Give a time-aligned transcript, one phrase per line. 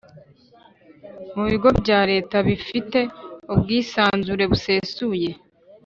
[1.35, 2.99] Mu Bigo bya Leta bifite
[3.53, 5.29] ubwisanzure busesuye